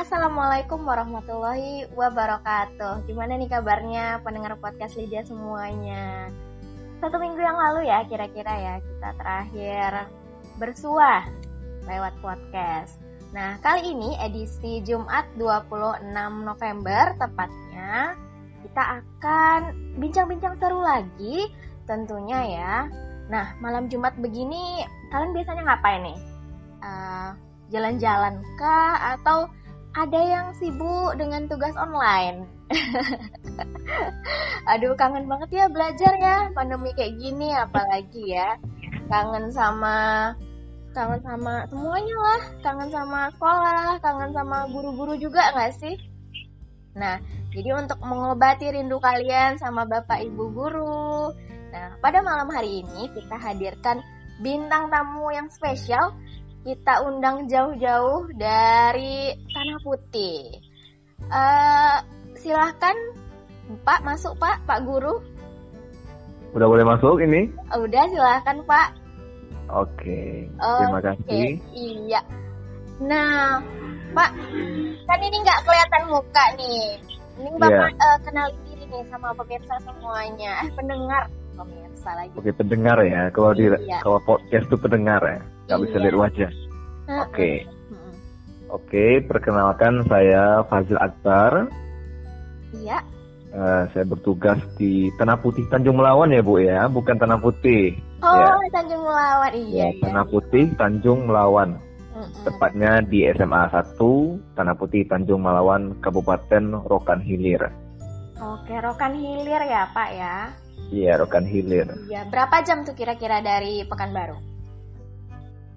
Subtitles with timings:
[0.00, 3.04] Assalamualaikum warahmatullahi wabarakatuh.
[3.04, 6.32] Gimana nih kabarnya pendengar podcast Lydia semuanya?
[7.04, 10.08] Satu minggu yang lalu ya kira-kira ya kita terakhir
[10.56, 11.28] bersuah
[11.84, 12.96] lewat podcast.
[13.36, 16.00] Nah, kali ini edisi Jumat 26
[16.48, 18.16] November tepatnya
[18.64, 19.60] kita akan
[20.00, 21.52] bincang-bincang seru lagi
[21.84, 22.74] tentunya ya.
[23.28, 24.80] Nah, malam Jumat begini
[25.12, 26.18] kalian biasanya ngapain nih?
[26.80, 27.30] Uh,
[27.68, 29.59] jalan-jalan kah atau
[29.94, 32.46] ada yang sibuk dengan tugas online.
[34.70, 38.54] Aduh, kangen banget ya belajar ya pandemi kayak gini apalagi ya.
[39.10, 40.30] Kangen sama
[40.90, 45.94] kangen sama semuanya lah, kangen sama sekolah, kangen sama guru-guru juga nggak sih?
[46.94, 47.18] Nah,
[47.54, 51.30] jadi untuk mengobati rindu kalian sama Bapak Ibu guru.
[51.70, 54.02] Nah, pada malam hari ini kita hadirkan
[54.42, 56.14] bintang tamu yang spesial
[56.60, 60.60] kita undang jauh-jauh dari Tanah Putih.
[61.30, 61.96] Uh,
[62.36, 62.96] silahkan
[63.86, 65.20] Pak masuk Pak, Pak Guru.
[66.52, 67.48] Udah boleh masuk ini?
[67.70, 68.88] Udah silahkan Pak.
[69.70, 71.14] Oke, terima okay.
[71.14, 71.46] kasih.
[71.70, 72.20] Iya.
[73.06, 73.62] Nah,
[74.10, 74.30] Pak,
[75.06, 76.98] kan ini nggak kelihatan muka nih.
[77.38, 77.88] Ini Bapak yeah.
[77.94, 78.04] Iya.
[78.10, 81.22] uh, kenalin diri nih sama pemirsa semuanya, eh pendengar
[81.54, 82.34] pemirsa lagi.
[82.34, 83.30] Oke, pendengar ya.
[83.30, 84.02] Kalau di iya.
[84.02, 85.86] kalau podcast itu pendengar ya nggak iya.
[85.86, 86.50] bisa lihat wajah.
[86.50, 87.30] Oke.
[87.30, 87.56] Okay.
[88.70, 91.70] Oke, okay, perkenalkan saya Fazil Akbar.
[92.74, 93.02] Iya.
[93.50, 97.98] Uh, saya bertugas di Tanah Putih Tanjung Melawan ya Bu ya, bukan Tanah Putih.
[98.22, 98.54] Oh, ya.
[98.70, 99.90] Tanjung Melawan iya.
[99.90, 101.82] Ya, Tanah Putih Tanjung Melawan.
[102.14, 102.46] Mm-mm.
[102.46, 103.98] Tepatnya di SMA 1
[104.54, 107.66] Tanah Putih Tanjung Melawan Kabupaten Rokan Hilir.
[108.38, 110.34] Oke, Rokan Hilir ya Pak ya?
[110.94, 111.90] Iya, Rokan Hilir.
[112.06, 114.38] Iya, berapa jam tuh kira-kira dari Pekanbaru?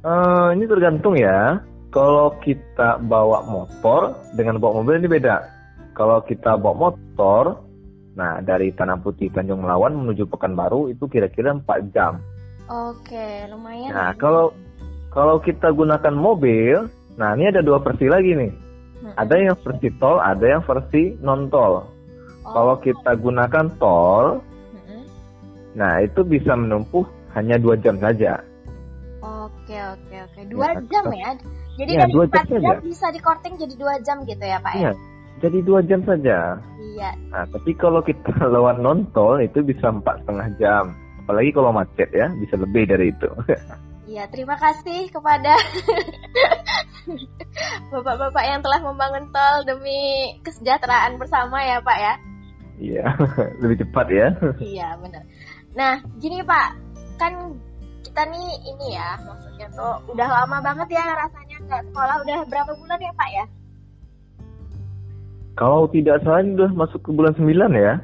[0.03, 1.63] Uh, ini tergantung ya.
[1.87, 5.39] Kalau kita bawa motor dengan bawa mobil ini beda.
[5.95, 7.63] Kalau kita bawa motor,
[8.17, 12.19] nah dari Tanah Putih Tanjung Melawan menuju Pekanbaru itu kira-kira 4 jam.
[12.67, 13.93] Oke, lumayan.
[13.93, 14.51] Nah, kalau
[15.13, 16.89] kalau kita gunakan mobil,
[17.19, 18.51] nah ini ada dua versi lagi nih.
[19.03, 19.13] Hmm.
[19.19, 21.83] Ada yang versi tol, ada yang versi non tol.
[21.83, 21.83] Oh.
[22.49, 24.41] Kalau kita gunakan tol,
[24.73, 25.03] hmm.
[25.77, 27.05] nah itu bisa menempuh
[27.37, 28.41] hanya dua jam saja.
[29.23, 31.31] Oke oke oke dua ya, jam ya.
[31.79, 34.91] Jadi ya, dari empat jam, jam bisa dikorting jadi dua jam gitu ya pak ya?
[34.91, 34.93] ya?
[35.39, 36.59] Jadi dua jam saja.
[36.79, 37.11] Iya.
[37.31, 40.91] Nah, tapi kalau kita lewat non tol itu bisa empat setengah jam.
[41.23, 43.31] Apalagi kalau macet ya, bisa lebih dari itu.
[44.03, 45.55] Iya, terima kasih kepada
[47.95, 52.13] bapak-bapak yang telah membangun tol demi kesejahteraan bersama ya Pak ya.
[52.83, 53.05] Iya,
[53.63, 54.27] lebih cepat ya.
[54.59, 55.23] iya, benar.
[55.73, 56.67] Nah, gini Pak,
[57.15, 57.57] kan
[58.13, 62.15] kita nih ini ya maksudnya tuh udah lama banget ya rasanya nggak sekolah.
[62.21, 63.45] Udah berapa bulan ya pak ya?
[65.57, 67.97] Kalau tidak salah udah masuk ke bulan 9 ya?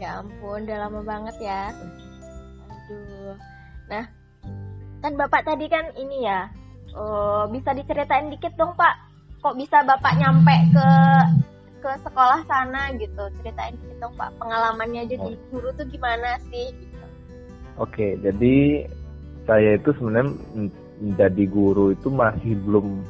[0.00, 1.68] Ya ampun udah lama banget ya.
[2.64, 3.36] Aduh.
[3.92, 4.08] Nah
[5.04, 6.48] kan bapak tadi kan ini ya
[6.96, 8.96] uh, bisa diceritain dikit dong pak.
[9.44, 10.88] Kok bisa bapak nyampe ke
[11.84, 13.28] ke sekolah sana gitu?
[13.36, 15.44] Ceritain dikit dong pak pengalamannya jadi oh.
[15.52, 16.72] guru tuh gimana sih?
[16.72, 17.04] Gitu.
[17.76, 18.88] Oke, jadi
[19.46, 20.32] saya itu sebenarnya
[21.02, 23.02] menjadi guru itu masih belum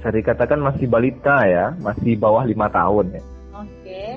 [0.00, 3.22] saya dikatakan masih balita ya, masih bawah lima tahun ya.
[3.52, 3.68] Oke.
[3.84, 4.10] Okay.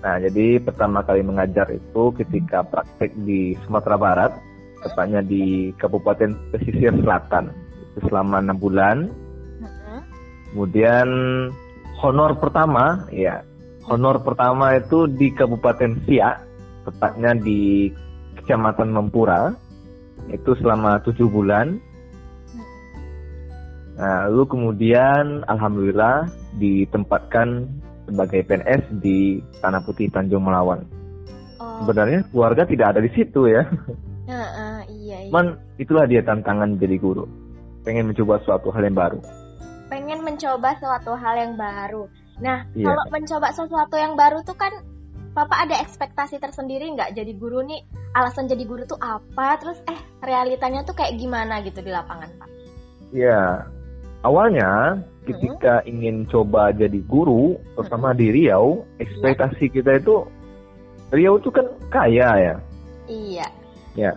[0.00, 4.32] Nah, jadi pertama kali mengajar itu ketika praktek di Sumatera Barat,
[4.80, 7.52] tepatnya di Kabupaten Pesisir Selatan.
[7.92, 9.12] Itu selama enam bulan.
[10.52, 11.08] Kemudian
[12.00, 13.44] honor pertama, ya,
[13.92, 16.36] honor pertama itu di Kabupaten Siak,
[16.88, 17.92] tepatnya di
[18.40, 19.52] Kecamatan Mempura
[20.30, 21.78] itu selama tujuh bulan.
[23.96, 26.28] Nah, lalu kemudian alhamdulillah
[26.60, 27.64] ditempatkan
[28.06, 30.84] sebagai PNS di Tanah Putih Tanjung Melawan.
[31.56, 31.80] Oh.
[31.82, 33.64] Sebenarnya keluarga tidak ada di situ ya.
[34.26, 35.32] Uh, uh, iya, iya.
[35.32, 37.24] Man, itulah dia tantangan jadi guru.
[37.86, 39.22] Pengen mencoba suatu hal yang baru.
[39.86, 42.10] Pengen mencoba suatu hal yang baru.
[42.42, 42.90] Nah, iya.
[42.90, 44.74] kalau mencoba sesuatu yang baru tuh kan
[45.36, 47.84] Papa ada ekspektasi tersendiri nggak jadi guru nih?
[48.16, 49.60] Alasan jadi guru tuh apa?
[49.60, 52.48] Terus eh realitanya tuh kayak gimana gitu di lapangan, Pak?
[53.12, 53.68] Iya,
[54.24, 54.96] awalnya
[55.28, 55.92] ketika hmm.
[55.92, 58.18] ingin coba jadi guru, terutama hmm.
[58.18, 59.72] di Riau, ekspektasi ya.
[59.76, 60.24] kita itu
[61.12, 62.54] Riau tuh kan kaya ya.
[63.04, 63.46] Iya.
[63.92, 64.12] Ya.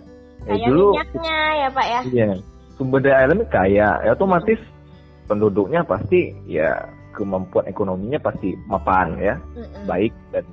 [0.48, 2.00] ya kaya dulu, minyaknya ya Pak ya.
[2.08, 2.30] Iya.
[2.80, 5.28] Sumber daya alamnya kaya, ya otomatis hmm.
[5.28, 6.80] penduduknya pasti ya
[7.12, 9.84] kemampuan ekonominya pasti mapan ya, hmm.
[9.84, 10.48] baik dan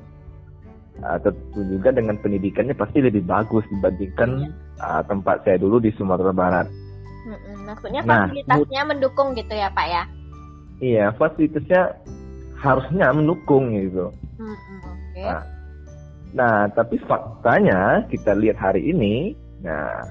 [1.03, 6.33] uh, tentu juga dengan pendidikannya pasti lebih bagus dibandingkan uh, tempat saya dulu di Sumatera
[6.33, 6.67] Barat.
[7.67, 10.03] Maksudnya nah, fasilitasnya nah, mendukung gitu ya Pak ya?
[10.79, 11.83] Iya, fasilitasnya
[12.63, 14.15] harusnya mendukung gitu.
[14.39, 15.25] Mm-mm, Oke.
[15.25, 15.43] Nah,
[16.37, 19.35] nah, tapi faktanya kita lihat hari ini,
[19.67, 20.07] nah,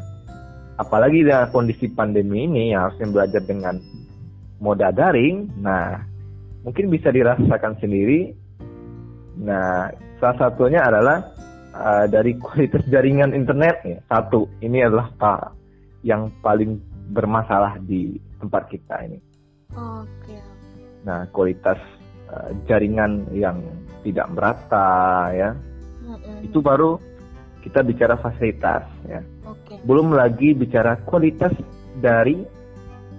[0.75, 3.79] apalagi dengan kondisi pandemi ini yang harusnya belajar dengan
[4.59, 6.03] moda daring, nah,
[6.67, 8.35] mungkin bisa dirasakan sendiri.
[9.39, 9.91] Nah,
[10.25, 11.21] salah satunya adalah
[11.77, 14.01] uh, dari kualitas jaringan internet ya.
[14.09, 15.53] Satu, ini adalah pak
[16.01, 16.81] yang paling
[17.13, 19.21] bermasalah di tempat kita ini.
[19.77, 20.33] Oke.
[21.05, 21.77] Nah, kualitas
[22.33, 23.61] uh, jaringan yang
[24.01, 25.53] tidak merata ya.
[26.01, 26.49] Mm-mm.
[26.49, 26.97] Itu baru
[27.61, 29.21] kita bicara fasilitas ya.
[29.45, 29.77] Oke.
[29.85, 31.53] Belum lagi bicara kualitas
[32.01, 32.41] dari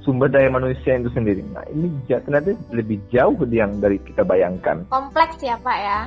[0.03, 1.47] sumber daya manusia itu sendiri.
[1.55, 4.87] Nah, ini ternyata lebih jauh yang dari kita bayangkan.
[4.91, 6.01] Kompleks ya Pak ya?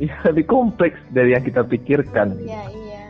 [0.00, 2.40] Ya, lebih kompleks dari yang kita pikirkan.
[2.40, 3.04] Iya iya.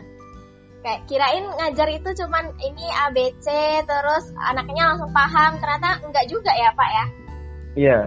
[0.83, 3.47] Kayak kirain ngajar itu cuman ini ABC
[3.87, 5.55] terus anaknya langsung paham.
[5.55, 7.05] Ternyata enggak juga ya Pak ya?
[7.79, 7.99] Iya.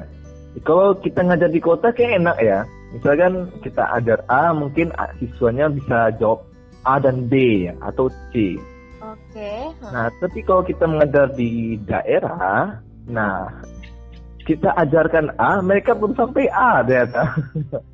[0.68, 2.60] Kalau kita ngajar di kota kayak enak ya.
[2.92, 6.46] Misalkan kita ajar A, mungkin siswanya bisa jawab
[6.86, 8.54] A dan B ya, atau C.
[9.02, 9.74] Oke.
[9.82, 12.78] Nah, tapi kalau kita mengajar di daerah,
[13.10, 13.50] nah
[14.46, 17.34] kita ajarkan A, mereka belum sampai A ternyata.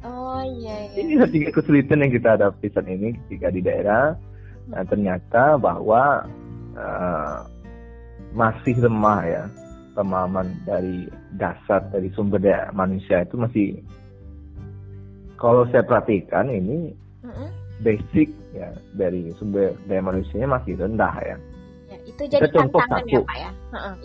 [0.05, 1.01] Oh iya iya.
[1.01, 4.17] ini tiga kesulitan yang kita hadapi saat ini ketika di daerah.
[4.71, 6.25] Nah, ternyata bahwa
[6.77, 7.39] eh,
[8.31, 9.45] masih lemah ya
[9.99, 13.69] pemahaman dari dasar dari sumber daya manusia itu masih
[15.35, 16.95] kalau saya perhatikan ini
[17.27, 17.49] Mm-mm.
[17.83, 21.37] basic ya dari sumber daya manusianya masih rendah ya.
[21.91, 23.21] Ya, itu jadi Kita contoh tantangan ya satu.
[23.27, 23.51] Pak ya?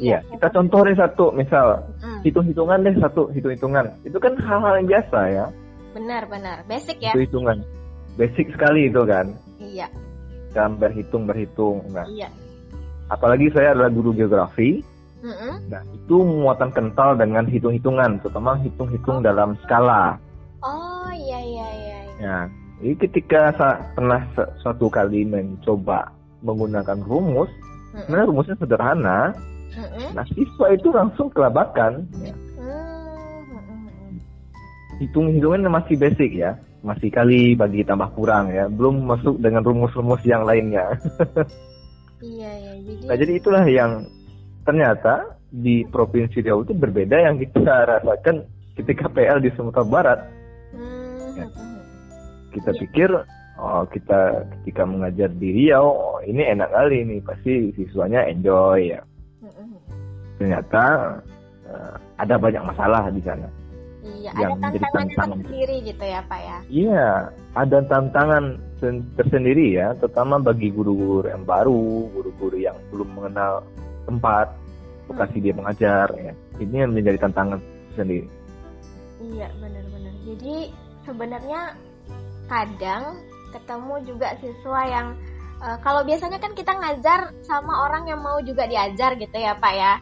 [0.02, 1.66] Iya, kita contoh deh satu, misal
[2.02, 3.86] Mm, hitung-hitungan deh satu, hitung-hitungan.
[4.02, 5.46] Itu kan hal-hal yang biasa ya,
[5.95, 6.68] Benar benar.
[6.68, 7.15] Basic ya?
[7.15, 7.63] hitung-hitungan.
[8.19, 9.88] Basic sekali itu kan, Iya
[10.56, 11.83] dalam berhitung berhitung.
[11.92, 12.31] Nah, iya.
[13.12, 14.80] apalagi saya adalah guru geografi.
[15.19, 15.68] Mm-mm.
[15.68, 20.15] Nah, itu muatan kental dengan hitung-hitungan, terutama hitung-hitung dalam skala.
[20.63, 22.00] Oh iya iya iya.
[22.00, 22.24] iya.
[22.24, 22.38] Ya,
[22.80, 24.21] jadi ketika saya pernah
[24.63, 26.13] suatu kali mencoba
[26.45, 28.06] menggunakan rumus, Mm-mm.
[28.07, 29.19] sebenarnya rumusnya sederhana.
[29.75, 30.07] Mm-mm.
[30.15, 32.07] Nah, siswa itu langsung kelabakan.
[32.24, 32.31] Ya.
[34.95, 35.01] Mm-mm.
[35.03, 40.47] Hitung-hitungannya masih basic ya, masih kali bagi tambah kurang ya, belum masuk dengan rumus-rumus yang
[40.47, 40.95] lainnya.
[42.24, 42.74] Iya iya.
[42.80, 43.03] Jadi.
[43.06, 43.92] Nah, jadi itulah yang
[44.63, 47.62] ternyata di Provinsi Riau itu berbeda yang kita
[47.92, 48.47] rasakan
[48.80, 50.19] ketika PL di Sumatera Barat.
[50.74, 51.45] Mm, Ya.
[52.56, 52.80] Kita Iya.
[52.88, 53.09] pikir
[53.59, 59.03] oh kita ketika mengajar di Riau oh, ini enak kali nih pasti siswanya enjoy ya.
[60.39, 60.83] Ternyata
[61.68, 63.48] eh, ada banyak masalah di sana.
[64.06, 64.31] Iya.
[64.38, 65.10] Yang Ada menjadi tantangan.
[65.18, 66.57] tersendiri gitu ya Pak ya?
[66.69, 67.07] Iya,
[67.57, 68.44] ada tantangan
[68.78, 73.66] sen- tersendiri ya, terutama bagi guru-guru yang baru, guru-guru yang belum mengenal
[74.06, 74.48] tempat
[75.10, 76.34] lokasi dia mengajar ya.
[76.62, 77.57] Ini yang menjadi tantangan
[77.98, 78.30] sendiri.
[79.25, 80.13] Iya benar-benar.
[80.25, 80.56] Jadi
[81.06, 81.62] sebenarnya
[82.46, 83.04] kadang
[83.50, 85.08] ketemu juga siswa yang
[85.66, 89.74] eh, kalau biasanya kan kita ngajar sama orang yang mau juga diajar gitu ya Pak
[89.74, 89.94] ya.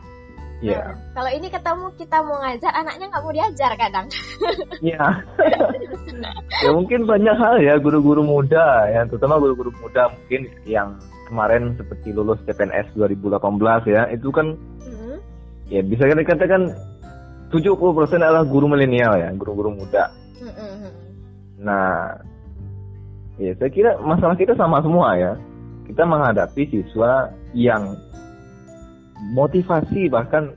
[0.64, 0.80] Iya.
[0.80, 4.08] Nah, kalau ini ketemu kita mau ngajar anaknya nggak mau diajar kadang.
[4.84, 5.06] Iya.
[6.64, 12.12] ya mungkin banyak hal ya guru-guru muda ya, terutama guru-guru muda mungkin yang kemarin seperti
[12.12, 13.40] lulus CPNS 2018
[13.92, 15.20] ya, itu kan Hmm.
[15.72, 16.72] ya bisa kita katakan
[17.52, 20.12] 70% adalah guru milenial ya, guru-guru muda.
[20.42, 20.94] Hmm, hmm, hmm.
[21.64, 22.20] Nah,
[23.40, 25.32] ya saya kira masalah kita sama semua ya.
[25.88, 27.96] Kita menghadapi siswa yang
[29.34, 30.56] motivasi bahkan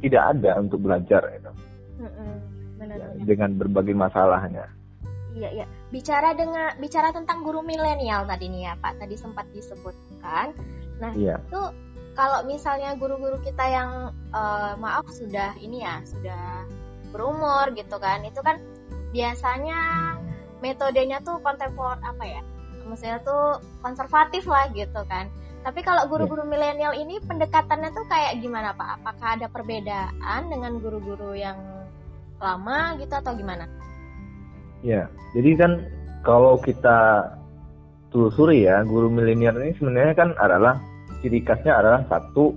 [0.00, 1.22] tidak ada untuk belajar.
[1.28, 1.52] Benar.
[2.00, 2.10] ya,
[2.80, 2.98] benar.
[3.28, 4.66] dengan berbagai masalahnya.
[5.36, 5.66] Iya, iya.
[5.94, 8.98] Bicara dengan bicara tentang guru milenial tadi nih ya, Pak.
[8.98, 10.52] Tadi sempat disebutkan.
[10.98, 11.38] Nah, Iya.
[11.38, 11.62] itu
[12.18, 13.90] kalau misalnya guru-guru kita yang
[14.34, 16.66] eh, maaf sudah ini ya, sudah
[17.14, 18.26] berumur gitu kan.
[18.26, 18.58] Itu kan
[19.14, 19.78] biasanya
[20.64, 22.42] metodenya tuh kontempor apa ya?
[22.86, 25.30] Maksudnya tuh konservatif lah gitu kan.
[25.60, 29.00] Tapi kalau guru-guru milenial ini pendekatannya tuh kayak gimana, Pak?
[29.00, 31.60] Apakah ada perbedaan dengan guru-guru yang
[32.40, 33.68] lama gitu atau gimana?
[34.80, 35.72] Ya, jadi kan
[36.24, 37.28] kalau kita
[38.08, 40.80] telusuri ya, guru milenial ini sebenarnya kan adalah
[41.20, 42.56] ciri khasnya adalah satu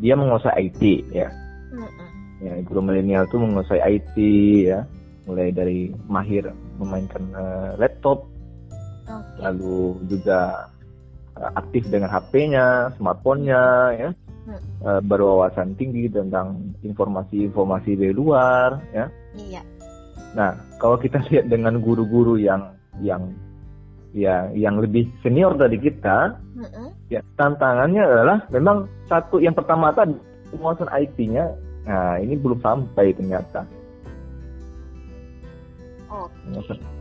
[0.00, 1.28] dia menguasai IT ya.
[1.76, 2.08] Mm-mm.
[2.40, 4.16] Ya, guru milenial itu menguasai IT
[4.64, 4.88] ya,
[5.28, 6.48] mulai dari mahir
[6.80, 8.24] memainkan eh, laptop,
[9.04, 9.36] Oke.
[9.44, 10.72] lalu juga
[11.54, 13.62] aktif dengan HP-nya, smartphone-nya
[13.96, 14.10] ya.
[14.48, 14.60] Hmm.
[14.80, 19.06] Eh, berwawasan tinggi tentang informasi-informasi dari luar ya.
[19.36, 19.60] Iya.
[20.32, 22.72] Nah, kalau kita lihat dengan guru-guru yang
[23.04, 23.28] yang
[24.16, 26.96] ya yang lebih senior dari kita, Mm-mm.
[27.12, 30.16] ya tantangannya adalah memang satu yang pertama tadi
[30.48, 31.44] penguasaan IT-nya,
[31.84, 33.68] nah ini belum sampai ternyata.
[36.48, 36.97] pengurusan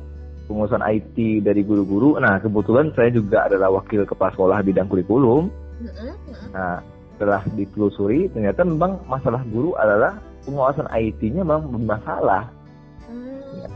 [0.47, 2.15] pengurusan IT dari guru-guru.
[2.17, 5.51] Nah, kebetulan saya juga adalah wakil kepala sekolah bidang kurikulum.
[6.55, 6.81] Nah,
[7.15, 12.47] setelah ditelusuri, ternyata memang masalah guru adalah penguasaan IT-nya memang bermasalah.
[13.59, 13.67] Ya.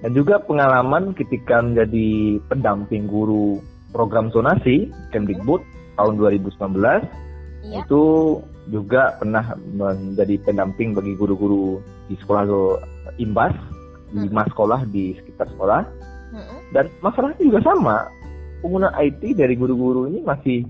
[0.00, 3.60] Dan juga pengalaman ketika menjadi pendamping guru
[3.92, 5.60] program zonasi Kemdikbud
[6.00, 7.84] tahun 2019 ya.
[7.84, 8.02] itu
[8.70, 9.44] juga pernah
[9.76, 12.46] menjadi pendamping bagi guru-guru di sekolah
[13.18, 13.52] Imbas
[14.14, 14.50] lima hmm.
[14.54, 15.82] sekolah di sekitar sekolah.
[16.30, 16.62] Hmm.
[16.70, 18.06] dan masalahnya juga sama.
[18.62, 20.62] Pengguna IT dari guru-guru ini masih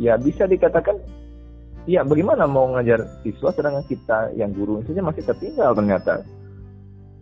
[0.00, 0.96] ya bisa dikatakan
[1.84, 6.24] ya bagaimana mau ngajar siswa sedangkan kita yang guru saja masih tertinggal ternyata?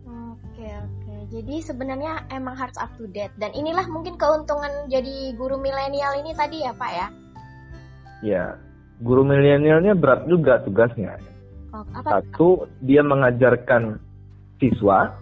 [0.07, 1.15] Oke oke.
[1.35, 3.33] Jadi sebenarnya emang harus up to date.
[3.35, 7.07] Dan inilah mungkin keuntungan jadi guru milenial ini tadi ya pak ya?
[8.23, 8.43] Ya
[9.03, 11.19] guru milenialnya berat juga tugasnya.
[11.75, 12.23] Oh, apa?
[12.23, 13.99] Satu dia mengajarkan
[14.59, 15.13] siswa,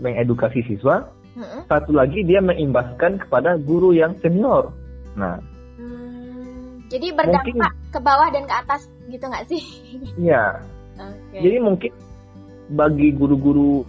[0.00, 1.06] mengedukasi siswa.
[1.34, 1.66] Hmm.
[1.66, 4.70] Satu lagi dia mengimbaskan kepada guru yang senior.
[5.18, 5.42] Nah,
[5.78, 9.62] hmm, jadi berdampak mungkin, ke bawah dan ke atas gitu nggak sih?
[10.30, 10.62] Iya.
[10.94, 11.42] Okay.
[11.42, 11.90] Jadi mungkin
[12.70, 13.82] bagi guru-guru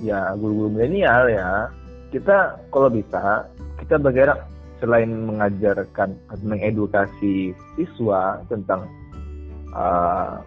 [0.00, 1.70] ya guru-guru milenial ya
[2.10, 3.46] kita kalau bisa
[3.80, 4.48] kita bergerak
[4.80, 8.84] selain mengajarkan mengedukasi siswa tentang
[9.72, 10.40] uh,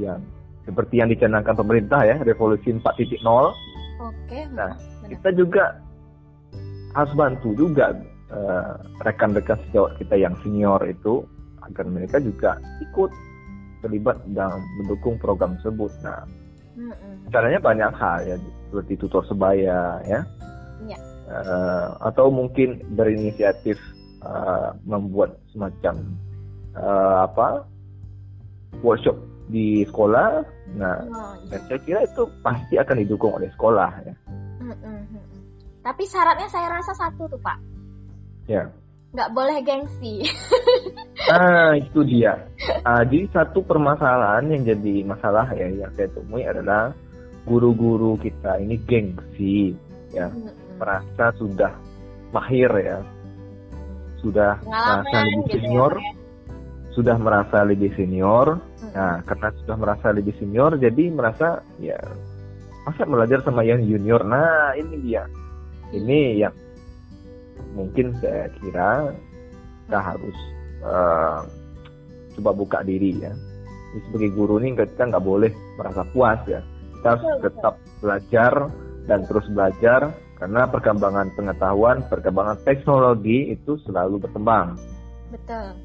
[0.00, 0.20] yang
[0.64, 3.20] seperti yang dicanangkan pemerintah ya revolusi 4.0
[4.00, 4.72] oke nah
[5.08, 5.80] kita juga
[6.96, 7.92] harus bantu juga
[8.32, 11.26] uh, rekan-rekan sejawat kita yang senior itu
[11.64, 13.10] agar mereka juga ikut
[13.84, 16.24] terlibat dalam mendukung program tersebut nah
[16.78, 17.28] mm-hmm.
[17.28, 18.36] caranya banyak hal ya
[18.70, 20.20] seperti tutor sebaya ya
[20.88, 21.00] yeah.
[21.28, 23.76] uh, atau mungkin berinisiatif
[24.24, 26.16] uh, membuat semacam
[26.78, 27.68] uh, apa
[28.80, 29.16] workshop
[29.48, 30.28] di sekolah.
[30.74, 31.58] Nah, oh, iya.
[31.68, 34.14] saya kira itu pasti akan didukung oleh sekolah ya.
[34.60, 35.24] Mm -hmm.
[35.84, 37.58] Tapi syaratnya saya rasa satu tuh pak.
[38.48, 38.72] Ya.
[39.14, 40.24] Nggak boleh gengsi.
[41.34, 42.48] ah itu dia.
[42.82, 46.96] Ah, jadi satu permasalahan yang jadi masalah ya yang saya temui adalah
[47.44, 49.76] guru-guru kita ini gengsi
[50.16, 50.52] ya mm -hmm.
[50.80, 51.72] merasa sudah
[52.32, 52.98] mahir ya
[54.24, 56.12] sudah Pengalaman merasa lebih gitu ya, senior ya,
[56.94, 58.46] sudah merasa lebih senior
[58.92, 61.96] Nah, karena sudah merasa lebih senior, jadi merasa ya
[62.84, 64.20] masa belajar sama yang junior.
[64.26, 65.24] Nah, ini dia.
[65.94, 66.54] Ini yang
[67.72, 69.14] mungkin saya kira
[69.84, 70.36] kita harus
[70.84, 71.40] uh,
[72.36, 73.32] coba buka diri ya.
[74.10, 76.60] Sebagai guru nih kita nggak boleh merasa puas ya.
[76.98, 78.52] Kita harus tetap belajar
[79.06, 80.10] dan terus belajar
[80.40, 84.74] karena perkembangan pengetahuan, perkembangan teknologi itu selalu berkembang.
[85.30, 85.78] Betul.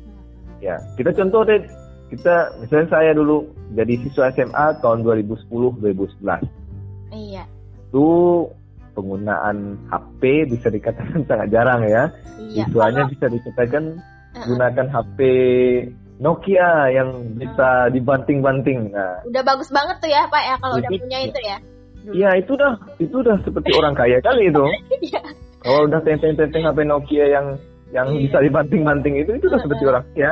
[0.60, 1.64] Ya, kita contoh deh
[2.10, 3.46] kita misalnya saya dulu
[3.78, 7.46] jadi siswa SMA tahun 2010 2011 iya
[7.90, 8.10] itu
[8.98, 12.10] penggunaan HP bisa dikatakan sangat jarang ya
[12.50, 12.66] iya.
[12.66, 13.14] siswanya Kalau...
[13.14, 13.84] bisa dikatakan
[14.36, 14.46] uh-uh.
[14.50, 15.20] gunakan HP
[16.20, 21.20] Nokia yang bisa dibanting-banting nah udah bagus banget tuh ya Pak ya kalau udah punya
[21.24, 21.58] itu ya
[22.10, 24.64] Iya itu dah itu udah seperti orang kaya kali itu.
[25.10, 25.22] Iya.
[25.60, 27.46] Kalau udah tenteng-tenteng HP Nokia yang
[27.92, 28.20] yang iya.
[28.26, 30.32] bisa dibanting-banting itu itu udah seperti orang kaya.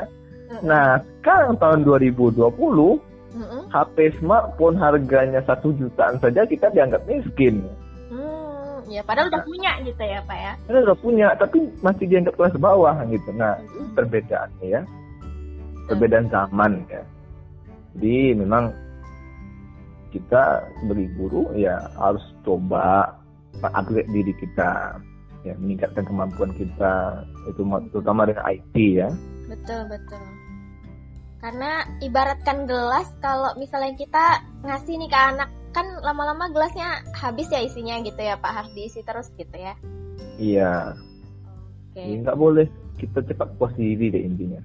[0.64, 3.62] Nah, sekarang tahun 2020, mm-hmm.
[3.70, 7.68] HP smartphone harganya satu jutaan saja kita dianggap miskin.
[8.08, 10.54] Hmm, ya padahal udah punya gitu ya Pak ya.
[10.64, 13.30] Padahal udah punya, tapi masih dianggap kelas bawah gitu.
[13.36, 13.94] Nah, mm-hmm.
[13.94, 14.82] perbedaannya ya.
[15.88, 17.04] Perbedaan zaman ya.
[17.96, 18.72] Jadi memang
[20.12, 23.12] kita sebagai guru ya harus coba
[23.62, 24.98] upgrade diri kita
[25.46, 27.62] ya meningkatkan kemampuan kita itu
[27.92, 29.10] terutama dengan IT ya
[29.48, 30.24] betul betul
[31.48, 37.64] karena ibaratkan gelas kalau misalnya kita ngasih nih ke anak kan lama-lama gelasnya habis ya
[37.64, 39.80] isinya gitu ya Pak harus diisi terus gitu ya.
[40.36, 40.92] Iya.
[41.96, 42.04] Oke.
[42.04, 42.20] Okay.
[42.20, 42.68] Nggak boleh
[43.00, 44.60] kita cepat puas diri deh intinya.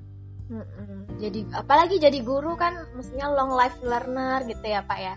[0.50, 1.06] Mm-mm.
[1.22, 5.14] Jadi apalagi jadi guru kan mestinya long life learner gitu ya Pak ya.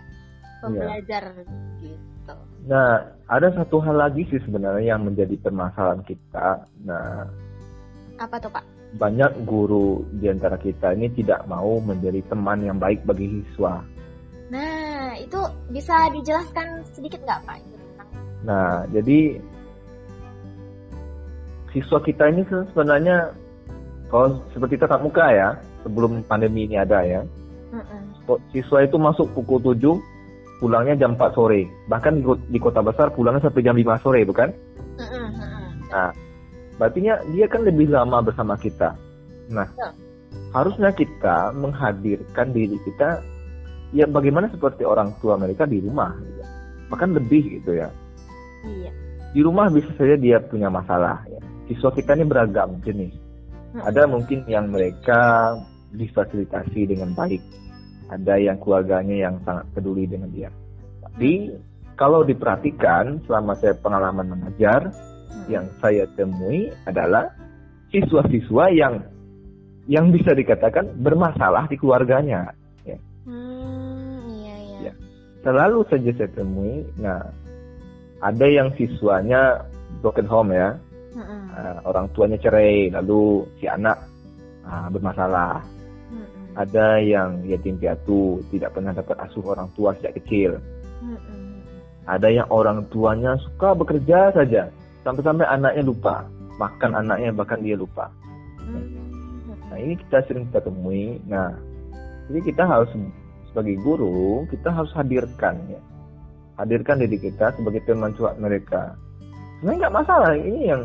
[0.62, 1.34] Pembelajar
[1.82, 2.34] gitu.
[2.70, 6.62] Nah, ada satu hal lagi sih sebenarnya yang menjadi permasalahan kita.
[6.86, 7.26] Nah,
[8.22, 8.75] apa tuh Pak?
[8.96, 13.84] Banyak guru di antara kita ini tidak mau menjadi teman yang baik bagi siswa.
[14.48, 17.58] Nah, itu bisa dijelaskan sedikit nggak Pak?
[18.46, 19.38] Nah, jadi
[21.74, 23.34] siswa kita ini sebenarnya
[24.08, 25.48] kalau seperti tatap muka ya,
[25.82, 27.20] sebelum pandemi ini ada ya,
[27.74, 28.02] mm-mm.
[28.54, 31.66] siswa itu masuk pukul 7, pulangnya jam 4 sore.
[31.90, 34.48] Bahkan di, kota besar pulangnya sampai jam 5 sore, bukan?
[34.96, 35.28] Mm-mm.
[35.90, 36.10] Nah,
[36.76, 36.98] berarti
[37.32, 38.96] dia kan lebih lama bersama kita.
[39.52, 39.90] Nah, ya.
[40.52, 43.22] harusnya kita menghadirkan diri kita
[43.94, 46.42] ya bagaimana seperti orang tua mereka di rumah, gitu.
[46.90, 47.88] bahkan lebih gitu ya.
[48.66, 48.90] Iya.
[49.36, 51.22] Di rumah bisa saja dia punya masalah.
[51.28, 51.40] Ya.
[51.70, 53.14] Siswa kita ini beragam jenis.
[53.74, 53.84] Mm-mm.
[53.84, 55.54] Ada mungkin yang mereka
[55.92, 57.42] difasilitasi dengan baik.
[58.06, 60.50] Ada yang keluarganya yang sangat peduli dengan dia.
[61.02, 61.52] Tapi
[61.98, 64.94] kalau diperhatikan selama saya pengalaman mengajar,
[65.36, 65.52] Mm-mm.
[65.52, 67.28] yang saya temui adalah
[67.92, 69.04] siswa-siswa yang
[69.86, 72.56] yang bisa dikatakan bermasalah di keluarganya.
[73.26, 74.78] Hmm, iya iya.
[74.90, 74.92] Ya.
[75.42, 76.86] Selalu saja saya temui.
[77.02, 77.26] Nah,
[78.22, 79.66] ada yang siswanya
[80.00, 80.78] broken home ya.
[81.56, 83.96] Uh, orang tuanya cerai, lalu si anak
[84.68, 85.64] uh, bermasalah.
[86.12, 86.52] Mm-mm.
[86.52, 90.60] Ada yang yatim piatu, tidak pernah dapat asuh orang tua sejak kecil.
[91.00, 91.64] Mm-mm.
[92.04, 94.68] Ada yang orang tuanya suka bekerja saja,
[95.06, 96.26] sampai-sampai anaknya lupa
[96.58, 98.10] makan anaknya bahkan dia lupa.
[98.66, 99.54] Mm-mm.
[99.70, 101.22] Nah ini kita sering kita temui.
[101.30, 101.54] Nah
[102.26, 102.90] jadi kita harus
[103.54, 105.80] sebagai guru kita harus hadirkan ya,
[106.58, 108.98] hadirkan diri kita sebagai teman curhat mereka.
[109.62, 110.82] Sebenarnya nggak masalah ini yang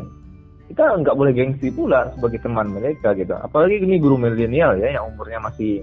[0.70, 3.34] kita nggak boleh gengsi pula sebagai teman mereka gitu.
[3.34, 5.82] Apalagi ini guru milenial ya yang umurnya masih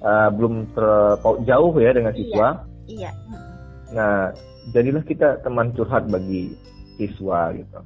[0.00, 2.64] uh, belum terpaut jauh ya dengan siswa.
[2.88, 3.12] Iya.
[3.12, 3.48] Mm-mm.
[3.90, 4.30] Nah,
[4.70, 6.54] jadilah kita teman curhat bagi
[7.00, 7.80] siswa gitu.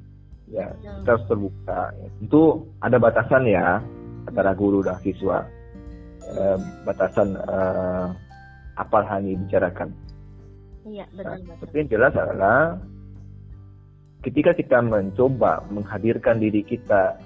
[0.51, 1.81] Ya, kita harus terbuka.
[1.95, 2.07] Ya.
[2.21, 2.43] Tentu
[2.83, 3.79] ada batasan ya
[4.27, 5.47] antara guru dan siswa.
[6.25, 8.07] Eh, batasan eh,
[8.75, 9.89] apa hal yang dibicarakan.
[10.85, 11.57] Iya, Nah, betul betul.
[11.65, 12.59] tapi yang jelas adalah
[14.21, 17.17] ketika kita mencoba menghadirkan diri kita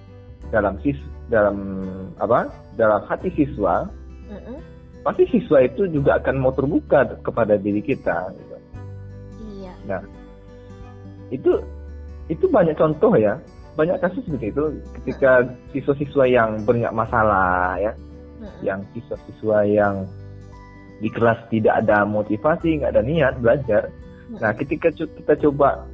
[0.51, 0.95] dalam sis
[1.27, 1.57] dalam
[2.19, 2.47] apa
[2.79, 3.87] dalam hati siswa
[4.31, 4.59] Mm-mm.
[5.03, 8.55] pasti siswa itu juga akan mau terbuka kepada diri kita gitu.
[9.59, 9.73] Iya.
[9.87, 10.01] Nah,
[11.31, 11.51] itu
[12.29, 13.35] itu banyak contoh ya,
[13.73, 17.91] banyak kasus begitu ketika siswa-siswa yang banyak masalah ya,
[18.39, 18.59] Mm-mm.
[18.61, 20.05] yang siswa-siswa yang
[21.01, 23.89] di kelas tidak ada motivasi, nggak ada niat belajar.
[24.29, 25.89] Nah, ketika kita coba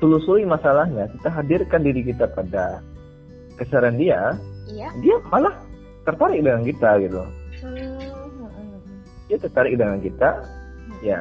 [0.00, 2.80] telusuri masalahnya, kita hadirkan diri kita pada
[3.60, 4.32] kesaran dia,
[4.72, 4.88] Iya.
[5.04, 5.52] dia malah
[6.06, 7.22] tertarik dengan kita gitu.
[7.60, 7.98] Hmm.
[9.28, 10.30] Dia tertarik dengan kita,
[11.04, 11.20] ya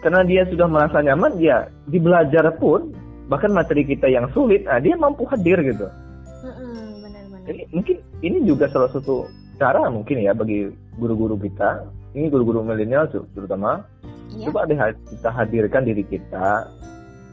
[0.00, 2.88] karena dia sudah merasa nyaman dia di belajar pun
[3.30, 5.86] bahkan materi kita yang sulit ah, dia mampu hadir gitu
[6.42, 7.46] Mm-mm, Benar-benar.
[7.46, 10.66] jadi mungkin ini juga salah satu cara mungkin ya bagi
[10.98, 13.86] guru-guru kita ini guru-guru milenial ter- terutama
[14.30, 14.46] Iya.
[14.46, 14.78] coba deh
[15.10, 16.62] kita hadirkan diri kita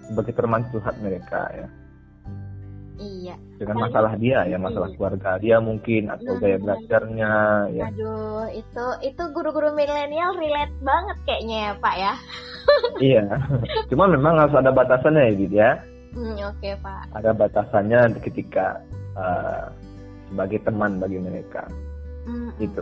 [0.05, 1.67] sebagai teman curhat mereka ya
[2.97, 3.36] Iya.
[3.55, 4.95] dengan Apalagi- masalah dia ya masalah Iya.
[4.95, 7.31] keluarga dia mungkin atau Nah, gaya belajarnya
[7.71, 12.13] ya Aduh, itu itu guru-guru milenial relate banget kayaknya ya, Pak ya.
[13.07, 13.23] iya
[13.88, 15.71] cuma memang harus ada batasannya ya Did, ya
[16.12, 17.03] Hmm, oke, Pak.
[17.13, 18.81] ada batasannya ketika
[19.13, 19.69] uh,
[20.27, 21.69] sebagai teman bagi mereka
[22.25, 22.49] Mm-mm.
[22.57, 22.81] Gitu.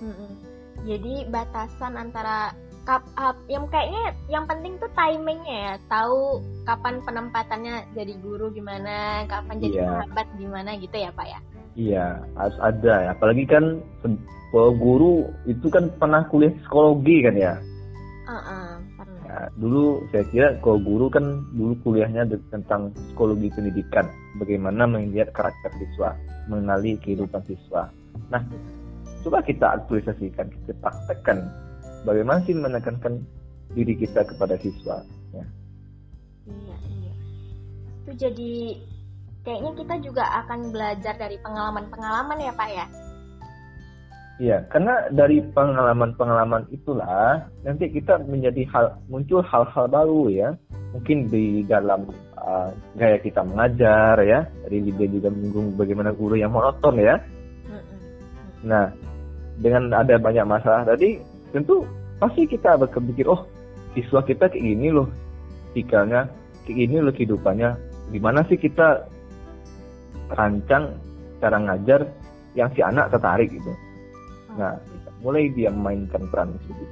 [0.00, 0.32] Mm-mm.
[0.80, 2.54] Jadi batasan antara
[2.88, 9.28] kap, ap- yang kayaknya yang penting tuh timingnya ya, tahu kapan penempatannya jadi guru gimana,
[9.28, 9.88] kapan jadi Iya.
[9.92, 11.40] sahabat gimana gitu ya, Pak ya.
[11.78, 13.78] iya harus ada ya apalagi kan
[14.56, 17.54] guru itu kan pernah kuliah psikologi kan ya
[18.28, 19.22] Heeh, pernah.
[19.24, 21.24] Ya, dulu saya kira kalau guru kan
[21.56, 24.04] dulu kuliahnya tentang psikologi pendidikan,
[24.36, 26.12] bagaimana melihat karakter siswa,
[26.44, 27.88] mengenali kehidupan siswa.
[28.28, 28.44] Nah,
[29.24, 31.40] coba kita aktualisasikan, kita praktekkan
[32.02, 33.22] bagaimana sih menekankan
[33.72, 35.02] diri kita kepada siswa.
[35.34, 35.44] Ya.
[36.48, 37.14] Iya, iya.
[38.04, 38.52] Itu jadi
[39.44, 42.86] kayaknya kita juga akan belajar dari pengalaman-pengalaman ya, Pak ya.
[44.38, 50.48] Iya, karena dari pengalaman-pengalaman itulah nanti kita menjadi hal muncul hal-hal baru ya.
[50.94, 52.06] Mungkin di dalam
[52.38, 54.46] uh, gaya kita mengajar ya.
[54.62, 57.18] Dari Lydia juga menyinggung bagaimana guru yang monoton ya.
[58.62, 58.90] Nah,
[59.58, 61.18] dengan ada banyak masalah tadi,
[61.54, 61.84] tentu
[62.18, 63.46] pasti kita berpikir, oh,
[63.94, 65.08] siswa kita kayak gini loh,
[65.72, 66.28] tikalnya,
[66.66, 67.70] kayak gini loh kehidupannya.
[68.12, 69.04] Gimana sih kita
[70.32, 70.96] rancang
[71.38, 72.08] cara ngajar
[72.56, 73.72] yang si anak tertarik gitu.
[74.58, 74.74] Nah,
[75.22, 76.84] mulai dia mainkan peran di situ.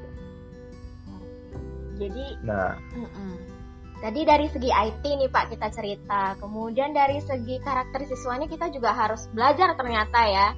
[1.96, 3.56] Jadi Nah, Mm-mm.
[3.96, 8.92] Tadi dari segi IT nih Pak kita cerita, kemudian dari segi karakter siswanya kita juga
[8.92, 10.48] harus belajar ternyata ya.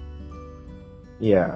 [1.23, 1.47] iya,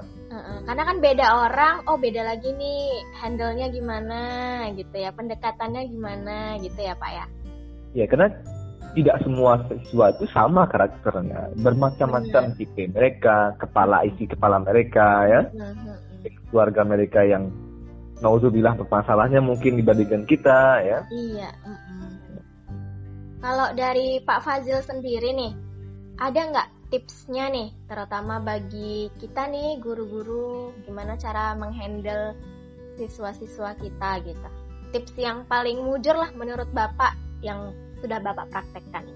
[0.62, 4.22] Karena kan beda orang, oh beda lagi nih handle-nya gimana
[4.78, 7.26] gitu ya, pendekatannya gimana gitu ya Pak ya.
[7.92, 8.32] ya karena
[8.92, 15.40] tidak semua siswa itu sama karakternya, bermacam-macam tipe mereka, kepala isi kepala mereka ya.
[15.52, 16.12] Mhm.
[16.52, 17.48] keluarga mereka yang
[18.22, 20.98] nauzubillah bermasalahnya mungkin dibandingkan kita ya.
[21.10, 21.50] Iya.
[21.66, 22.12] mm-mm.
[23.42, 25.52] Kalau dari Pak Fazil sendiri nih,
[26.22, 32.36] ada nggak tipsnya nih, terutama bagi kita nih guru-guru, gimana cara menghandle
[33.00, 34.48] siswa-siswa kita gitu?
[34.92, 37.72] tips yang paling mujur lah menurut Bapak yang
[38.04, 39.08] sudah Bapak praktekkan?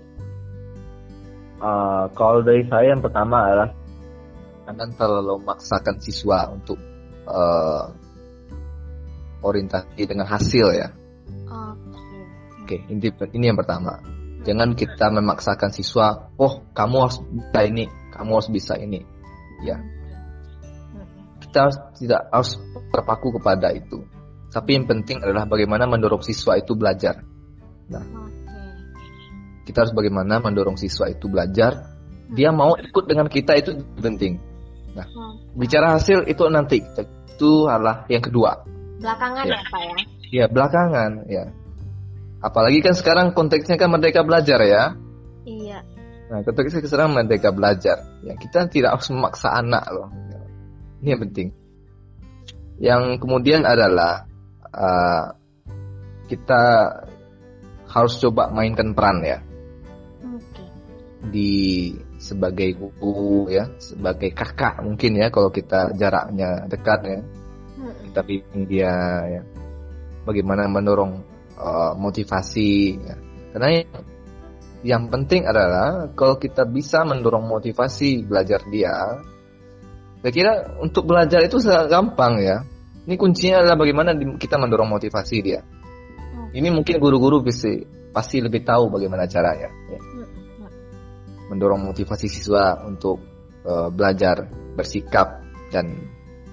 [1.60, 3.70] Uh, kalau dari saya yang pertama adalah
[4.66, 6.80] jangan terlalu memaksakan siswa untuk
[7.28, 7.92] uh,
[9.44, 10.88] orientasi dengan hasil ya.
[12.66, 12.90] Oke, okay.
[12.90, 14.15] ini ini yang pertama.
[14.46, 19.02] Jangan kita memaksakan siswa, oh kamu harus bisa ini, kamu harus bisa ini,
[19.66, 19.82] ya.
[21.42, 22.54] Kita tidak harus
[22.94, 24.06] terpaku kepada itu.
[24.54, 27.26] Tapi yang penting adalah bagaimana mendorong siswa itu belajar.
[27.90, 28.06] Nah,
[29.66, 31.98] kita harus bagaimana mendorong siswa itu belajar.
[32.30, 34.38] Dia mau ikut dengan kita itu penting.
[34.94, 35.06] Nah,
[35.58, 38.62] bicara hasil itu nanti itu adalah yang kedua.
[39.02, 39.96] Belakangan ya, ya Pak ya?
[40.26, 41.44] Iya belakangan ya.
[42.42, 44.94] Apalagi kan sekarang konteksnya kan merdeka belajar ya.
[45.46, 45.82] Iya.
[46.30, 48.02] Nah konteksnya sekarang merdeka belajar.
[48.22, 50.08] Ya kita tidak harus memaksa anak loh.
[51.00, 51.48] Ini yang penting.
[52.76, 54.28] Yang kemudian adalah
[54.72, 55.32] uh,
[56.28, 56.62] kita
[57.88, 59.38] harus coba mainkan peran ya.
[60.20, 60.68] Okay.
[61.32, 61.54] Di
[62.20, 67.20] sebagai guru ya, sebagai kakak mungkin ya kalau kita jaraknya dekat ya
[68.16, 68.92] kita bimbing dia
[69.28, 69.42] ya
[70.24, 71.20] bagaimana mendorong
[71.56, 73.16] uh, motivasi ya.
[73.56, 73.68] karena
[74.86, 79.24] yang penting adalah kalau kita bisa mendorong motivasi belajar dia
[80.22, 82.62] saya kira untuk belajar itu sangat gampang ya
[83.06, 85.60] ini kuncinya adalah bagaimana kita mendorong motivasi dia
[86.56, 87.68] ini mungkin guru-guru bisa
[88.16, 90.00] pasti lebih tahu bagaimana caranya ya.
[91.52, 93.20] mendorong motivasi siswa untuk
[93.66, 95.90] uh, belajar bersikap dan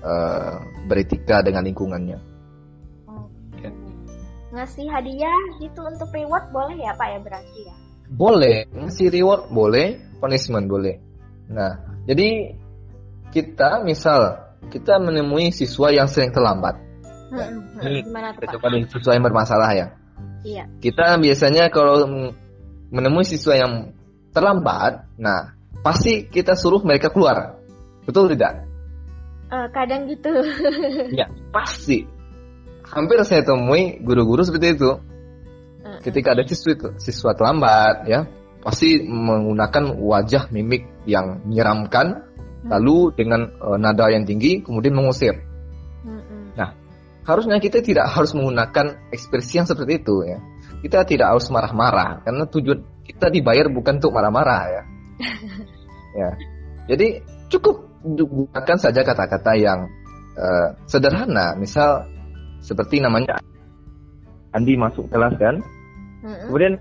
[0.03, 0.57] uh,
[0.89, 2.32] beretika dengan lingkungannya.
[4.53, 7.75] Ngasih hadiah gitu untuk reward boleh ya Pak ya berarti ya?
[8.13, 11.01] Boleh, ngasih reward boleh, punishment boleh.
[11.49, 12.53] Nah, jadi
[13.33, 16.77] kita misal kita menemui siswa yang sering terlambat.
[17.33, 18.93] Hmm, ini gimana tuh, Pak?
[18.93, 19.87] siswa yang bermasalah ya.
[20.45, 20.69] Iya.
[20.77, 22.05] Kita biasanya kalau
[22.93, 23.97] menemui siswa yang
[24.29, 27.57] terlambat, nah pasti kita suruh mereka keluar.
[28.05, 28.69] Betul tidak?
[29.49, 30.29] Uh, kadang gitu.
[31.19, 32.05] ya, pasti.
[32.83, 34.91] Hampir saya temui guru-guru seperti itu.
[36.03, 38.27] Ketika ada siswa siswa terlambat, ya,
[38.59, 42.27] pasti menggunakan wajah mimik yang menyeramkan,
[42.67, 45.39] uh, lalu dengan uh, nada yang tinggi, kemudian mengusir.
[46.59, 46.75] Nah,
[47.23, 50.39] harusnya kita tidak harus menggunakan ekspresi yang seperti itu, ya.
[50.83, 54.83] Kita tidak harus marah-marah, karena tujuan kita dibayar bukan untuk marah-marah, ya.
[56.23, 56.29] ya.
[56.91, 59.87] Jadi cukup gunakan saja kata-kata yang
[60.35, 62.11] uh, sederhana, misal
[62.63, 63.37] seperti namanya
[64.55, 65.59] Andi masuk kelas kan,
[66.23, 66.47] mm-hmm.
[66.47, 66.73] kemudian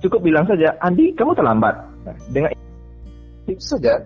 [0.00, 1.74] cukup bilang saja Andi kamu terlambat.
[2.06, 2.50] Nah, dengan
[3.46, 4.00] itu saja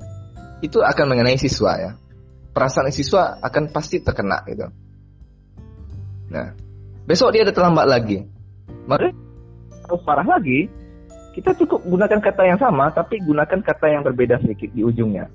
[0.61, 1.91] itu akan mengenai siswa ya,
[2.53, 4.67] perasaan siswa akan pasti terkena gitu.
[6.35, 6.57] Nah,
[7.07, 8.27] besok dia ada terlambat lagi,
[8.91, 9.15] maka
[9.87, 10.67] harus parah lagi.
[11.31, 15.31] Kita cukup gunakan kata yang sama, tapi gunakan kata yang berbeda sedikit di ujungnya.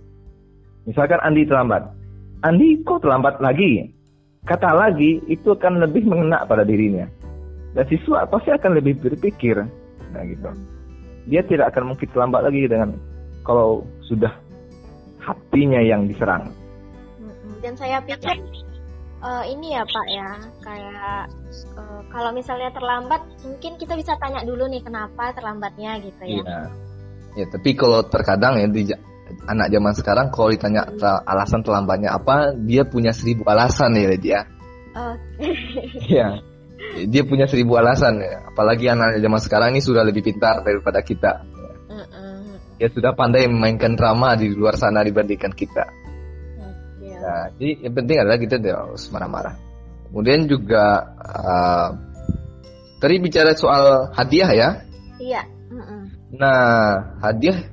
[0.83, 1.87] Misalkan Andi terlambat.
[2.43, 3.95] Andi kok terlambat lagi?
[4.45, 7.09] Kata lagi itu akan lebih mengena pada dirinya.
[7.73, 9.57] Dan siswa pasti akan lebih berpikir.
[10.13, 10.49] Nah gitu.
[11.25, 12.93] Dia tidak akan mungkin terlambat lagi dengan
[13.41, 14.31] kalau sudah
[15.25, 16.53] hatinya yang diserang.
[17.65, 18.37] Dan saya pikir
[19.25, 20.29] uh, ini ya Pak ya,
[20.61, 21.19] kayak
[21.81, 26.45] uh, kalau misalnya terlambat, mungkin kita bisa tanya dulu nih kenapa terlambatnya gitu ya.
[26.45, 26.59] Iya.
[27.35, 28.87] Ya, tapi kalau terkadang ya di
[29.45, 30.89] anak zaman sekarang kalau ditanya
[31.25, 34.39] alasan terlambatnya apa, dia punya seribu alasan ya dia.
[34.95, 35.49] Oke.
[36.11, 36.39] Iya.
[37.09, 38.45] Dia punya seribu alasan ya.
[38.51, 41.43] Apalagi anak zaman sekarang ini sudah lebih pintar daripada kita.
[42.75, 45.87] Dia sudah pandai memainkan drama di luar sana dibandingkan kita.
[47.25, 49.55] Nah, jadi yang penting adalah kita tidak harus marah-marah.
[50.11, 51.89] Kemudian juga uh,
[53.01, 54.69] tadi bicara soal hadiah ya.
[55.17, 55.41] Iya.
[56.35, 57.65] Nah, hadiah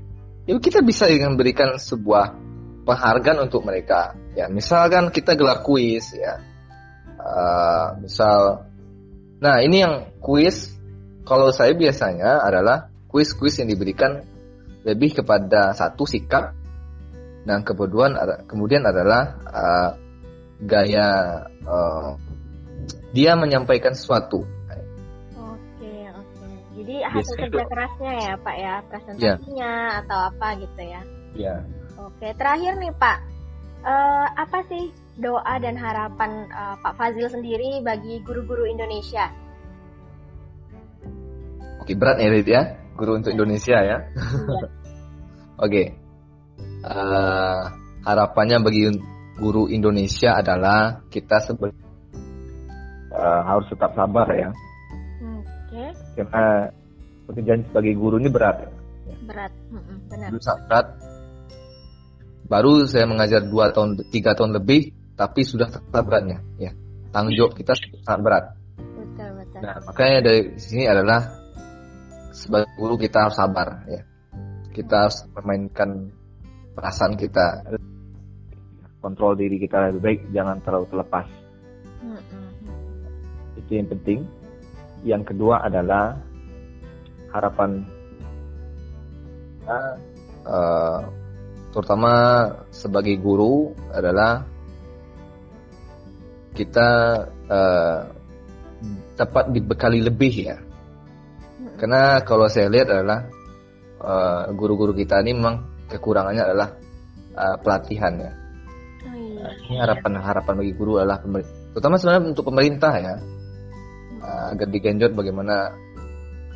[0.48, 2.35] ya kita bisa memberikan sebuah
[2.83, 4.16] penghargaan untuk mereka.
[4.35, 6.40] Ya, misalkan kita gelar kuis ya.
[7.22, 8.66] Uh, misal
[9.42, 10.70] Nah, ini yang kuis
[11.26, 14.22] kalau saya biasanya adalah kuis-kuis yang diberikan
[14.87, 16.55] lebih kepada satu sikap
[17.42, 18.14] dan kemudian
[18.46, 19.90] kemudian adalah uh,
[20.62, 22.14] gaya uh,
[23.11, 24.46] dia menyampaikan sesuatu
[26.83, 30.01] jadi hasil kerja kerasnya ya Pak ya, presentasinya yeah.
[30.03, 31.01] atau apa gitu ya.
[31.38, 31.55] Iya.
[31.57, 31.59] Yeah.
[32.03, 33.18] Oke, terakhir nih Pak,
[33.87, 34.90] uh, apa sih
[35.23, 39.31] doa dan harapan uh, Pak Fazil sendiri bagi guru-guru Indonesia?
[41.79, 42.62] Oke, berat ya Rit ya,
[42.99, 43.83] guru untuk Indonesia ya.
[43.87, 43.99] Iya.
[45.64, 45.83] Oke,
[46.83, 47.62] uh,
[48.03, 48.90] harapannya bagi
[49.38, 51.79] guru Indonesia adalah kita sebagai
[53.14, 54.51] uh, harus tetap sabar ya.
[56.12, 56.68] Karena
[57.29, 58.57] pekerjaan sebagai guru ini berat.
[58.62, 59.16] Ya.
[59.25, 60.29] Berat, mm benar.
[60.42, 60.87] Sangat berat.
[62.42, 66.44] Baru saya mengajar dua tahun, tiga tahun lebih, tapi sudah tetap beratnya.
[66.61, 66.77] Ya,
[67.14, 67.72] tanggung jawab kita
[68.05, 68.44] sangat berat.
[68.77, 69.61] Betul, betul.
[69.64, 71.20] Nah, makanya dari sini adalah
[72.35, 74.03] sebagai guru kita harus sabar, ya.
[74.72, 76.12] Kita harus memainkan
[76.77, 77.64] perasaan kita,
[79.01, 81.27] kontrol diri kita lebih baik, jangan terlalu terlepas.
[82.05, 83.61] Mm-hmm.
[83.64, 84.18] Itu yang penting.
[85.03, 86.15] Yang kedua adalah
[87.33, 87.83] harapan
[89.67, 89.95] uh,
[90.47, 91.01] uh,
[91.73, 92.12] terutama
[92.69, 94.45] sebagai guru adalah
[96.53, 96.88] kita
[97.49, 98.01] uh,
[99.17, 100.57] dapat dibekali lebih ya.
[101.81, 103.27] Karena kalau saya lihat adalah
[104.55, 105.57] guru-guru uh, kita ini memang
[105.91, 106.69] kekurangannya adalah
[107.35, 108.33] uh, pelatihan ya.
[109.03, 109.47] Oh, iya.
[109.67, 111.19] Ini harapan harapan bagi guru adalah
[111.73, 113.15] terutama sebenarnya untuk pemerintah ya
[114.23, 115.75] uh, agar digenjot bagaimana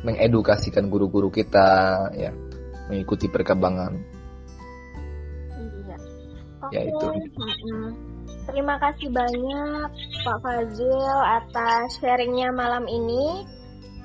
[0.01, 2.31] mengedukasikan guru-guru kita ya
[2.87, 3.93] mengikuti perkembangan.
[5.59, 5.97] Iya.
[6.71, 6.73] Okay.
[6.73, 7.07] Ya itu.
[8.47, 9.89] Terima kasih banyak
[10.23, 13.43] Pak Fazil atas sharingnya malam ini.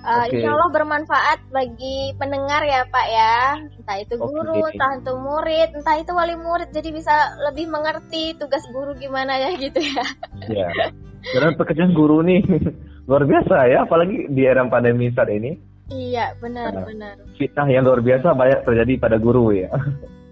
[0.02, 0.42] Uh, okay.
[0.42, 3.38] Insya Allah bermanfaat bagi pendengar ya Pak ya.
[3.78, 4.74] Entah itu guru, okay.
[4.74, 6.74] entah itu murid, entah itu wali murid.
[6.74, 7.14] Jadi bisa
[7.46, 10.04] lebih mengerti tugas guru gimana ya gitu ya.
[10.50, 10.68] Iya.
[11.22, 12.42] Karena pekerjaan guru nih
[13.06, 15.58] luar biasa ya, apalagi di era pandemi saat ini.
[15.92, 17.14] Iya, benar, nah, benar.
[17.36, 19.68] Fitnah yang luar biasa banyak terjadi pada guru ya.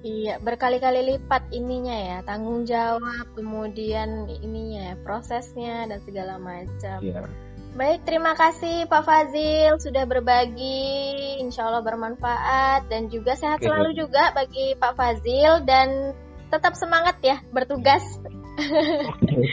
[0.00, 7.04] Iya, berkali-kali lipat ininya ya, tanggung jawab, kemudian ininya ya, prosesnya dan segala macam.
[7.04, 7.28] Iya.
[7.70, 14.34] Baik, terima kasih Pak Fazil sudah berbagi, insya Allah bermanfaat dan juga sehat selalu juga
[14.34, 16.16] bagi Pak Fazil dan
[16.50, 18.02] tetap semangat ya bertugas.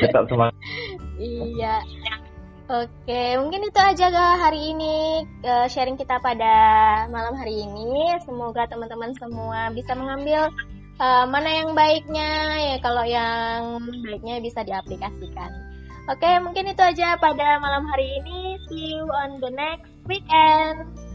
[0.01, 0.55] tetap semangat.
[1.21, 1.83] iya.
[2.67, 4.11] Oke, mungkin itu aja
[4.43, 5.23] hari ini
[5.71, 6.55] sharing kita pada
[7.07, 8.19] malam hari ini.
[8.27, 10.51] Semoga teman-teman semua bisa mengambil
[10.99, 15.47] uh, mana yang baiknya ya kalau yang baiknya bisa diaplikasikan.
[16.11, 18.59] Oke, mungkin itu aja pada malam hari ini.
[18.67, 21.06] See you on the next weekend.